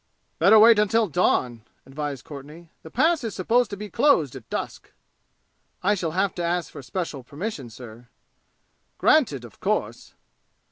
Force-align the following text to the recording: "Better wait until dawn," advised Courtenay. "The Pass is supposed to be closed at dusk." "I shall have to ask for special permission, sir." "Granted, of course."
"Better 0.39 0.57
wait 0.57 0.79
until 0.79 1.05
dawn," 1.07 1.61
advised 1.85 2.25
Courtenay. 2.25 2.69
"The 2.81 2.89
Pass 2.89 3.23
is 3.23 3.35
supposed 3.35 3.69
to 3.69 3.77
be 3.77 3.87
closed 3.91 4.35
at 4.35 4.49
dusk." 4.49 4.91
"I 5.83 5.93
shall 5.93 6.13
have 6.17 6.33
to 6.33 6.43
ask 6.43 6.71
for 6.71 6.81
special 6.81 7.21
permission, 7.23 7.69
sir." 7.69 8.07
"Granted, 8.97 9.45
of 9.45 9.59
course." 9.59 10.15